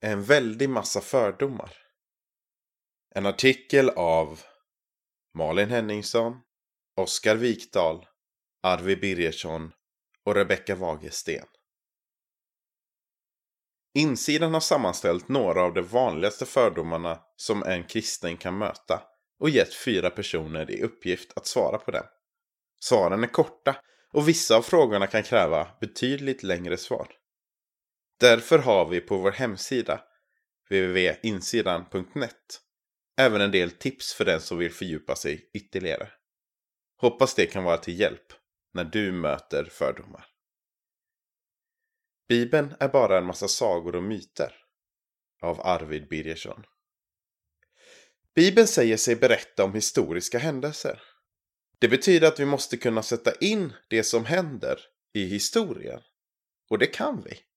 en 0.00 0.22
väldig 0.22 0.70
massa 0.70 1.00
fördomar. 1.00 1.72
En 3.14 3.26
artikel 3.26 3.90
av 3.90 4.40
Malin 5.34 5.70
Henningsson, 5.70 6.40
Oskar 6.96 7.36
Wikdahl, 7.36 8.06
Arvid 8.62 9.00
Birgersson 9.00 9.72
och 10.24 10.34
Rebecka 10.34 10.74
Wagersten. 10.74 11.46
Insidan 13.94 14.54
har 14.54 14.60
sammanställt 14.60 15.28
några 15.28 15.62
av 15.62 15.74
de 15.74 15.82
vanligaste 15.82 16.46
fördomarna 16.46 17.20
som 17.36 17.62
en 17.62 17.84
kristen 17.84 18.36
kan 18.36 18.58
möta 18.58 19.02
och 19.38 19.50
gett 19.50 19.74
fyra 19.74 20.10
personer 20.10 20.70
i 20.70 20.82
uppgift 20.82 21.32
att 21.36 21.46
svara 21.46 21.78
på 21.78 21.90
dem. 21.90 22.06
Svaren 22.80 23.22
är 23.22 23.28
korta 23.28 23.76
och 24.12 24.28
vissa 24.28 24.56
av 24.56 24.62
frågorna 24.62 25.06
kan 25.06 25.22
kräva 25.22 25.68
betydligt 25.80 26.42
längre 26.42 26.76
svar. 26.76 27.17
Därför 28.20 28.58
har 28.58 28.88
vi 28.88 29.00
på 29.00 29.18
vår 29.18 29.32
hemsida 29.32 30.04
www.insidan.net 30.70 32.60
även 33.18 33.40
en 33.40 33.50
del 33.50 33.70
tips 33.70 34.14
för 34.14 34.24
den 34.24 34.40
som 34.40 34.58
vill 34.58 34.72
fördjupa 34.72 35.16
sig 35.16 35.50
ytterligare. 35.54 36.08
Hoppas 36.96 37.34
det 37.34 37.46
kan 37.46 37.64
vara 37.64 37.78
till 37.78 38.00
hjälp 38.00 38.32
när 38.74 38.84
du 38.84 39.12
möter 39.12 39.64
fördomar. 39.64 40.26
Bibeln 42.28 42.74
är 42.80 42.88
bara 42.88 43.18
en 43.18 43.26
massa 43.26 43.48
sagor 43.48 43.96
och 43.96 44.02
myter. 44.02 44.54
Av 45.42 45.60
Arvid 45.60 46.08
Birgersson. 46.08 46.64
Bibeln 48.34 48.66
säger 48.66 48.96
sig 48.96 49.16
berätta 49.16 49.64
om 49.64 49.74
historiska 49.74 50.38
händelser. 50.38 51.02
Det 51.78 51.88
betyder 51.88 52.28
att 52.28 52.40
vi 52.40 52.44
måste 52.44 52.76
kunna 52.76 53.02
sätta 53.02 53.34
in 53.34 53.72
det 53.88 54.04
som 54.04 54.24
händer 54.24 54.80
i 55.14 55.24
historien. 55.24 56.00
Och 56.70 56.78
det 56.78 56.86
kan 56.86 57.22
vi. 57.22 57.47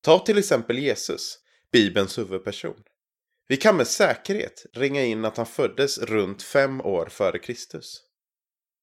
Ta 0.00 0.18
till 0.18 0.38
exempel 0.38 0.78
Jesus, 0.78 1.38
Bibelns 1.72 2.18
huvudperson. 2.18 2.82
Vi 3.48 3.56
kan 3.56 3.76
med 3.76 3.86
säkerhet 3.86 4.66
ringa 4.72 5.04
in 5.04 5.24
att 5.24 5.36
han 5.36 5.46
föddes 5.46 5.98
runt 5.98 6.42
fem 6.42 6.80
år 6.80 7.06
före 7.06 7.38
Kristus. 7.38 8.02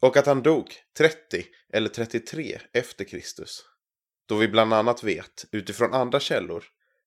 Och 0.00 0.16
att 0.16 0.26
han 0.26 0.42
dog 0.42 0.72
30 0.98 1.44
eller 1.72 1.88
33 1.88 2.60
efter 2.72 3.04
Kristus. 3.04 3.64
Då 4.26 4.36
vi 4.36 4.48
bland 4.48 4.74
annat 4.74 5.04
vet, 5.04 5.44
utifrån 5.52 5.94
andra 5.94 6.20
källor, 6.20 6.64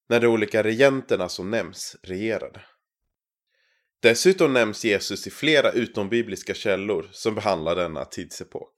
när 0.09 0.19
de 0.19 0.27
olika 0.27 0.63
regenterna 0.63 1.29
som 1.29 1.49
nämns 1.49 1.95
regerade. 2.03 2.61
Dessutom 4.01 4.53
nämns 4.53 4.85
Jesus 4.85 5.27
i 5.27 5.29
flera 5.29 5.71
utombibliska 5.71 6.53
källor 6.53 7.09
som 7.11 7.35
behandlar 7.35 7.75
denna 7.75 8.05
tidsepok. 8.05 8.73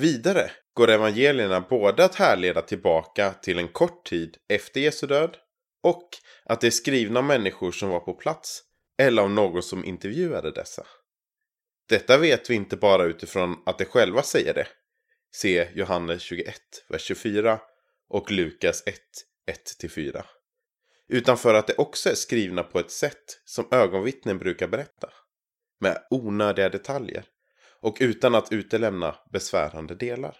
Vidare 0.00 0.50
går 0.74 0.90
evangelierna 0.90 1.60
både 1.60 2.04
att 2.04 2.14
härleda 2.14 2.62
tillbaka 2.62 3.32
till 3.32 3.58
en 3.58 3.68
kort 3.68 4.06
tid 4.06 4.36
efter 4.48 4.80
Jesu 4.80 5.06
död 5.06 5.36
och 5.82 6.08
att 6.44 6.60
det 6.60 6.66
är 6.66 6.70
skrivna 6.70 7.22
människor 7.22 7.72
som 7.72 7.88
var 7.88 8.00
på 8.00 8.14
plats 8.14 8.62
eller 8.98 9.22
av 9.22 9.30
någon 9.30 9.62
som 9.62 9.84
intervjuade 9.84 10.50
dessa. 10.50 10.86
Detta 11.88 12.18
vet 12.18 12.50
vi 12.50 12.54
inte 12.54 12.76
bara 12.76 13.04
utifrån 13.04 13.56
att 13.66 13.78
de 13.78 13.84
själva 13.84 14.22
säger 14.22 14.54
det. 14.54 14.66
Se 15.34 15.68
Johannes 15.74 16.22
21, 16.22 16.54
vers 16.88 17.02
24 17.02 17.60
och 18.08 18.30
Lukas 18.30 18.82
1, 18.86 19.00
1-4. 19.82 20.24
Utan 21.08 21.38
för 21.38 21.54
att 21.54 21.66
det 21.66 21.74
också 21.74 22.10
är 22.10 22.14
skrivna 22.14 22.62
på 22.62 22.78
ett 22.78 22.90
sätt 22.90 23.42
som 23.44 23.68
ögonvittnen 23.70 24.38
brukar 24.38 24.68
berätta. 24.68 25.10
Med 25.80 26.06
onödiga 26.10 26.68
detaljer 26.68 27.24
och 27.82 27.96
utan 28.00 28.34
att 28.34 28.52
utelämna 28.52 29.16
besvärande 29.32 29.94
delar. 29.94 30.36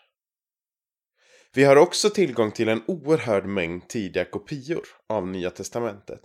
Vi 1.52 1.64
har 1.64 1.76
också 1.76 2.10
tillgång 2.10 2.52
till 2.52 2.68
en 2.68 2.82
oerhörd 2.86 3.46
mängd 3.46 3.88
tidiga 3.88 4.24
kopior 4.24 4.84
av 5.08 5.28
Nya 5.28 5.50
Testamentet. 5.50 6.20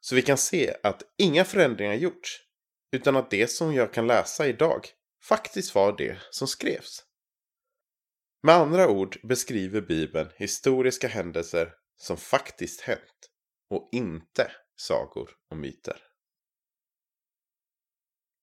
Så 0.00 0.14
vi 0.14 0.22
kan 0.22 0.38
se 0.38 0.74
att 0.82 1.02
inga 1.18 1.44
förändringar 1.44 1.94
gjorts, 1.94 2.40
utan 2.92 3.16
att 3.16 3.30
det 3.30 3.46
som 3.46 3.74
jag 3.74 3.92
kan 3.92 4.06
läsa 4.06 4.46
idag 4.46 4.86
faktiskt 5.24 5.74
var 5.74 5.96
det 5.98 6.18
som 6.30 6.48
skrevs. 6.48 7.04
Med 8.42 8.54
andra 8.54 8.88
ord 8.88 9.16
beskriver 9.22 9.80
Bibeln 9.80 10.30
historiska 10.36 11.08
händelser 11.08 11.74
som 11.96 12.16
faktiskt 12.16 12.80
hänt 12.80 13.30
och 13.70 13.88
inte 13.92 14.50
sagor 14.76 15.30
och 15.50 15.56
myter. 15.56 15.96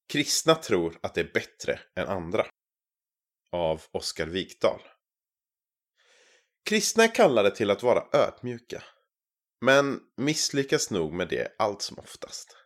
Kristna 0.08 0.56
tror 0.56 1.00
att 1.02 1.14
det 1.14 1.22
är 1.22 1.32
bättre 1.34 1.80
än 1.96 2.08
andra. 2.08 2.46
Av 3.52 3.82
Oskar 3.92 4.28
Wikdahl. 4.28 4.82
Kristna 6.70 7.04
är 7.04 7.16
kallade 7.16 7.52
till 7.52 7.72
att 7.72 7.84
vara 7.84 8.08
ödmjuka. 8.14 8.84
Men 9.62 10.00
misslyckas 10.18 10.92
nog 10.92 11.14
med 11.14 11.28
det 11.28 11.56
allt 11.58 11.82
som 11.82 12.00
oftast. 12.00 12.58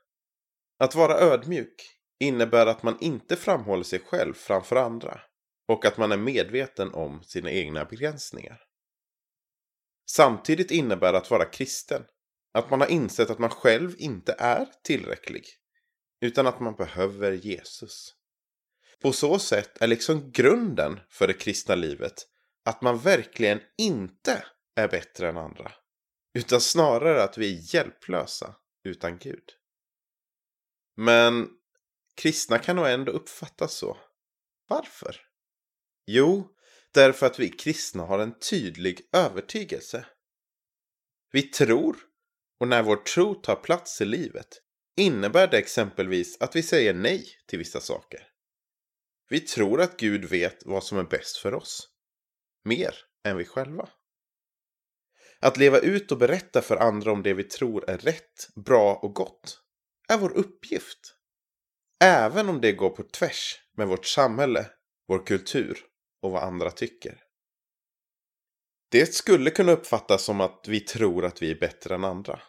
Att 0.79 0.95
vara 0.95 1.19
ödmjuk 1.19 1.99
innebär 2.19 2.65
att 2.65 2.83
man 2.83 2.97
inte 2.99 3.35
framhåller 3.35 3.83
sig 3.83 3.99
själv 3.99 4.33
framför 4.33 4.75
andra 4.75 5.21
och 5.67 5.85
att 5.85 5.97
man 5.97 6.11
är 6.11 6.17
medveten 6.17 6.93
om 6.93 7.23
sina 7.23 7.51
egna 7.51 7.85
begränsningar. 7.85 8.61
Samtidigt 10.11 10.71
innebär 10.71 11.13
att 11.13 11.31
vara 11.31 11.45
kristen 11.45 12.05
att 12.53 12.69
man 12.69 12.81
har 12.81 12.87
insett 12.87 13.29
att 13.29 13.39
man 13.39 13.49
själv 13.49 13.95
inte 13.97 14.35
är 14.37 14.67
tillräcklig 14.83 15.45
utan 16.21 16.47
att 16.47 16.59
man 16.59 16.75
behöver 16.75 17.31
Jesus. 17.31 18.15
På 19.01 19.11
så 19.11 19.39
sätt 19.39 19.81
är 19.81 19.87
liksom 19.87 20.31
grunden 20.31 20.99
för 21.09 21.27
det 21.27 21.33
kristna 21.33 21.75
livet 21.75 22.25
att 22.65 22.81
man 22.81 22.99
verkligen 22.99 23.61
inte 23.77 24.45
är 24.75 24.87
bättre 24.87 25.29
än 25.29 25.37
andra. 25.37 25.71
Utan 26.33 26.61
snarare 26.61 27.23
att 27.23 27.37
vi 27.37 27.55
är 27.55 27.75
hjälplösa 27.75 28.55
utan 28.83 29.17
Gud. 29.17 29.43
Men 30.95 31.49
kristna 32.15 32.59
kan 32.59 32.75
nog 32.75 32.87
ändå 32.87 33.11
uppfattas 33.11 33.73
så. 33.73 33.97
Varför? 34.67 35.15
Jo, 36.05 36.55
därför 36.93 37.25
att 37.25 37.39
vi 37.39 37.49
kristna 37.49 38.03
har 38.03 38.19
en 38.19 38.39
tydlig 38.39 39.09
övertygelse. 39.13 40.05
Vi 41.31 41.41
tror, 41.41 41.97
och 42.59 42.67
när 42.67 42.83
vår 42.83 42.95
tro 42.95 43.35
tar 43.35 43.55
plats 43.55 44.01
i 44.01 44.05
livet 44.05 44.61
innebär 44.95 45.47
det 45.47 45.57
exempelvis 45.57 46.41
att 46.41 46.55
vi 46.55 46.63
säger 46.63 46.93
nej 46.93 47.25
till 47.47 47.59
vissa 47.59 47.79
saker. 47.79 48.27
Vi 49.29 49.39
tror 49.39 49.81
att 49.81 49.97
Gud 49.97 50.25
vet 50.25 50.65
vad 50.65 50.83
som 50.83 50.97
är 50.97 51.03
bäst 51.03 51.37
för 51.37 51.53
oss. 51.53 51.89
Mer 52.63 52.95
än 53.23 53.37
vi 53.37 53.45
själva. 53.45 53.89
Att 55.39 55.57
leva 55.57 55.79
ut 55.79 56.11
och 56.11 56.17
berätta 56.17 56.61
för 56.61 56.77
andra 56.77 57.11
om 57.11 57.23
det 57.23 57.33
vi 57.33 57.43
tror 57.43 57.89
är 57.89 57.97
rätt, 57.97 58.49
bra 58.55 58.95
och 58.95 59.15
gott 59.15 59.61
är 60.09 60.17
vår 60.17 60.37
uppgift. 60.37 61.15
Även 62.03 62.49
om 62.49 62.61
det 62.61 62.71
går 62.71 62.89
på 62.89 63.03
tvärs 63.03 63.59
med 63.77 63.87
vårt 63.87 64.05
samhälle, 64.05 64.69
vår 65.07 65.25
kultur 65.25 65.79
och 66.21 66.31
vad 66.31 66.43
andra 66.43 66.71
tycker. 66.71 67.23
Det 68.91 69.13
skulle 69.13 69.51
kunna 69.51 69.71
uppfattas 69.71 70.23
som 70.23 70.41
att 70.41 70.65
vi 70.67 70.79
tror 70.79 71.25
att 71.25 71.41
vi 71.41 71.51
är 71.51 71.59
bättre 71.59 71.95
än 71.95 72.03
andra. 72.03 72.41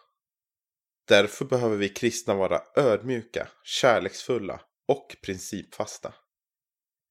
Därför 1.11 1.45
behöver 1.45 1.77
vi 1.77 1.89
kristna 1.89 2.35
vara 2.35 2.61
ödmjuka, 2.75 3.47
kärleksfulla 3.63 4.61
och 4.87 5.15
principfasta. 5.23 6.13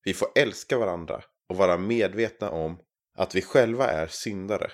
Vi 0.04 0.14
får 0.14 0.28
älska 0.34 0.78
varandra 0.78 1.24
och 1.48 1.56
vara 1.56 1.78
medvetna 1.78 2.50
om 2.50 2.80
att 3.14 3.34
vi 3.34 3.42
själva 3.42 3.86
är 3.86 4.06
syndare 4.06 4.72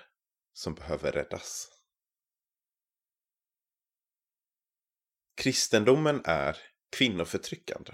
som 0.52 0.74
behöver 0.74 1.12
räddas. 1.12 1.68
Kristendomen 5.36 6.22
är 6.24 6.56
kvinnoförtryckande. 6.96 7.92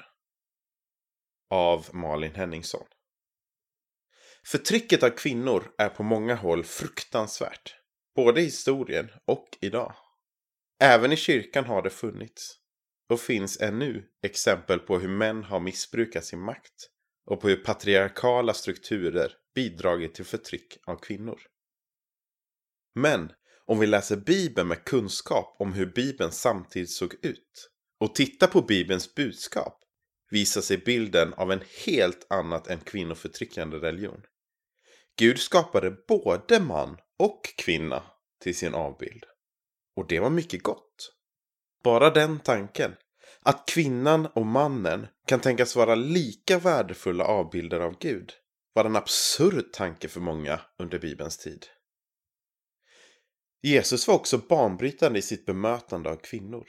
Av 1.50 1.86
Malin 1.92 2.34
Henningsson. 2.34 2.86
Förtrycket 4.46 5.02
av 5.02 5.10
kvinnor 5.10 5.74
är 5.78 5.88
på 5.88 6.02
många 6.02 6.34
håll 6.34 6.64
fruktansvärt. 6.64 7.76
Både 8.14 8.40
i 8.40 8.44
historien 8.44 9.10
och 9.26 9.48
idag. 9.60 9.94
Även 10.82 11.12
i 11.12 11.16
kyrkan 11.16 11.64
har 11.64 11.82
det 11.82 11.90
funnits. 11.90 12.56
Och 13.08 13.20
finns 13.20 13.60
ännu 13.60 14.04
exempel 14.22 14.78
på 14.78 14.98
hur 14.98 15.08
män 15.08 15.44
har 15.44 15.60
missbrukat 15.60 16.24
sin 16.24 16.40
makt. 16.40 16.88
Och 17.26 17.40
på 17.40 17.48
hur 17.48 17.56
patriarkala 17.56 18.54
strukturer 18.54 19.32
bidragit 19.54 20.14
till 20.14 20.24
förtryck 20.24 20.78
av 20.86 20.96
kvinnor. 20.96 21.40
Men 22.94 23.32
om 23.66 23.78
vi 23.78 23.86
läser 23.86 24.16
Bibeln 24.16 24.68
med 24.68 24.84
kunskap 24.84 25.56
om 25.58 25.72
hur 25.72 25.86
Bibeln 25.86 26.32
samtidigt 26.32 26.90
såg 26.90 27.14
ut 27.22 27.70
och 28.00 28.14
tittar 28.14 28.46
på 28.46 28.62
Bibelns 28.62 29.14
budskap 29.14 29.78
visar 30.30 30.60
sig 30.60 30.78
bilden 30.78 31.34
av 31.34 31.52
en 31.52 31.62
helt 31.86 32.32
annat 32.32 32.66
än 32.66 32.80
kvinnoförtryckande 32.80 33.76
religion. 33.76 34.22
Gud 35.18 35.38
skapade 35.38 35.90
både 36.08 36.60
man 36.60 36.96
och 37.18 37.44
kvinna 37.56 38.02
till 38.40 38.56
sin 38.56 38.74
avbild. 38.74 39.24
Och 39.96 40.06
det 40.08 40.20
var 40.20 40.30
mycket 40.30 40.62
gott. 40.62 41.12
Bara 41.84 42.10
den 42.10 42.40
tanken, 42.40 42.94
att 43.40 43.68
kvinnan 43.68 44.26
och 44.26 44.46
mannen 44.46 45.06
kan 45.26 45.40
tänkas 45.40 45.76
vara 45.76 45.94
lika 45.94 46.58
värdefulla 46.58 47.24
avbilder 47.24 47.80
av 47.80 47.98
Gud, 47.98 48.32
var 48.74 48.84
en 48.84 48.96
absurd 48.96 49.72
tanke 49.72 50.08
för 50.08 50.20
många 50.20 50.60
under 50.78 50.98
Bibelns 50.98 51.38
tid. 51.38 51.66
Jesus 53.62 54.08
var 54.08 54.14
också 54.14 54.38
banbrytande 54.38 55.18
i 55.18 55.22
sitt 55.22 55.46
bemötande 55.46 56.10
av 56.10 56.16
kvinnor. 56.16 56.66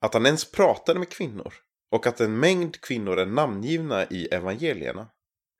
Att 0.00 0.14
han 0.14 0.26
ens 0.26 0.50
pratade 0.50 0.98
med 0.98 1.08
kvinnor 1.08 1.54
och 1.90 2.06
att 2.06 2.20
en 2.20 2.38
mängd 2.38 2.80
kvinnor 2.80 3.18
är 3.18 3.26
namngivna 3.26 4.04
i 4.04 4.26
evangelierna 4.26 5.08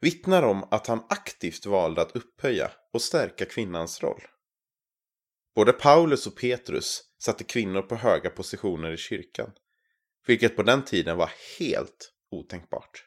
vittnar 0.01 0.43
om 0.43 0.65
att 0.71 0.87
han 0.87 1.05
aktivt 1.09 1.67
valde 1.67 2.03
att 2.03 2.17
upphöja 2.17 2.71
och 2.93 3.03
stärka 3.03 3.45
kvinnans 3.45 4.03
roll. 4.03 4.23
Både 5.57 5.73
Paulus 5.73 6.27
och 6.27 6.37
Petrus 6.37 7.03
satte 7.19 7.45
kvinnor 7.45 7.83
på 7.83 7.97
höga 7.97 8.31
positioner 8.31 8.93
i 8.93 8.97
kyrkan, 8.97 9.53
vilket 10.27 10.57
på 10.57 10.63
den 10.63 10.85
tiden 10.85 11.17
var 11.17 11.31
helt 11.59 12.13
otänkbart. 12.31 13.05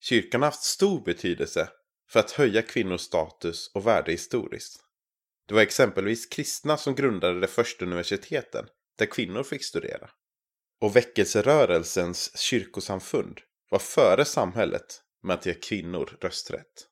Kyrkan 0.00 0.42
har 0.42 0.46
haft 0.46 0.62
stor 0.62 1.00
betydelse 1.04 1.68
för 2.08 2.20
att 2.20 2.30
höja 2.30 2.62
kvinnors 2.62 3.00
status 3.00 3.70
och 3.74 3.86
värde 3.86 4.12
historiskt. 4.12 4.80
Det 5.48 5.54
var 5.54 5.62
exempelvis 5.62 6.26
kristna 6.26 6.76
som 6.76 6.94
grundade 6.94 7.40
de 7.40 7.46
första 7.46 7.84
universiteten 7.84 8.66
där 8.98 9.06
kvinnor 9.06 9.42
fick 9.42 9.64
studera. 9.64 10.10
Och 10.80 10.96
väckelserörelsens 10.96 12.38
kyrkosamfund 12.38 13.40
var 13.70 13.78
före 13.78 14.24
samhället 14.24 15.02
med 15.22 15.34
att 15.34 15.46
ge 15.46 15.54
kvinnor 15.54 16.18
rösträtt. 16.20 16.88